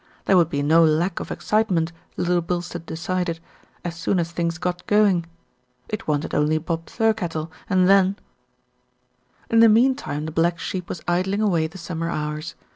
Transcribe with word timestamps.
There 0.25 0.35
would 0.35 0.49
be 0.49 0.63
no 0.63 0.83
lack 0.83 1.19
of 1.19 1.29
excite 1.31 1.69
ment, 1.69 1.91
Little 2.17 2.41
Bilstead 2.41 2.87
decided, 2.87 3.39
as 3.85 3.95
soon 3.95 4.17
as 4.19 4.31
things 4.31 4.57
got 4.57 4.87
going. 4.87 5.27
It 5.89 6.07
wanted 6.07 6.33
only 6.33 6.57
Bob 6.57 6.87
Thirkettle 6.87 7.51
and 7.69 7.87
then 7.87 8.17
In 9.51 9.59
the 9.59 9.69
meantime 9.69 10.25
the 10.25 10.31
black 10.31 10.57
sheep 10.57 10.89
was 10.89 11.03
idling 11.07 11.43
away 11.43 11.67
the 11.67 11.77
summer 11.77 12.09
hours. 12.09 12.55